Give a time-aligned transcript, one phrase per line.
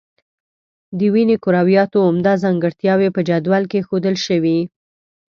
[0.97, 4.59] د وینې کرویاتو عمده ځانګړتیاوې په جدول کې ښودل شوي.